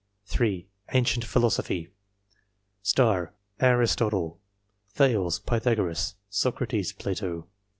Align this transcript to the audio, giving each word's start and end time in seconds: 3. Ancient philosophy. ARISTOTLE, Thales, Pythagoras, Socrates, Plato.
3. 0.25 0.65
Ancient 0.93 1.23
philosophy. 1.23 1.89
ARISTOTLE, 3.61 4.39
Thales, 4.95 5.37
Pythagoras, 5.37 6.15
Socrates, 6.27 6.91
Plato. 6.91 7.45